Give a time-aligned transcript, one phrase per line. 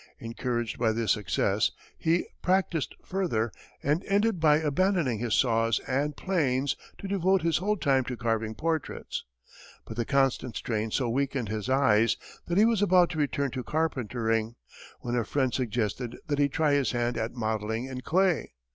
[0.17, 3.51] Encouraged by this success, he practised further,
[3.83, 8.55] and ended by abandoning his saws and planes to devote his whole time to carving
[8.55, 9.23] portraits.
[9.85, 12.17] But the constant strain so weakened his eyes,
[12.47, 14.55] that he was about to return to carpentering,
[15.01, 18.53] when a friend suggested that he try his hand at modelling in clay.